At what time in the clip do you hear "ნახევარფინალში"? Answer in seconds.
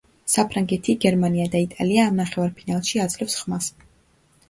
2.25-3.07